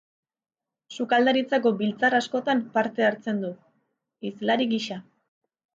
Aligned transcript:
Sukaldaritzako 0.95 1.73
biltzar 1.83 2.17
askotan 2.21 2.65
parte 2.79 3.07
hartzen 3.11 3.47
du, 3.47 3.55
hizlari 4.31 4.71
gisa. 4.77 5.01